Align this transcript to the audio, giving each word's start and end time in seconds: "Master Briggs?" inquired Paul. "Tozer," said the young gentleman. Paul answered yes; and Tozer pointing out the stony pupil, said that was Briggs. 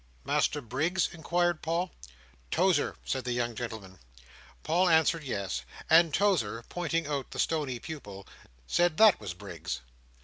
"Master 0.23 0.61
Briggs?" 0.61 1.07
inquired 1.13 1.61
Paul. 1.61 1.91
"Tozer," 2.49 2.95
said 3.05 3.23
the 3.23 3.33
young 3.33 3.53
gentleman. 3.53 3.99
Paul 4.63 4.89
answered 4.89 5.23
yes; 5.23 5.61
and 5.91 6.11
Tozer 6.11 6.63
pointing 6.69 7.05
out 7.05 7.29
the 7.29 7.37
stony 7.37 7.77
pupil, 7.77 8.25
said 8.65 8.97
that 8.97 9.19
was 9.19 9.35
Briggs. 9.35 9.81